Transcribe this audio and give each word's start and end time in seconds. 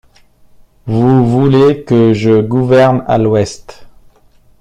Vous 0.87 1.27
voulez 1.29 1.83
que 1.83 2.15
je 2.15 2.41
gouverne 2.41 3.05
à 3.07 3.19
l’ouest! 3.19 3.85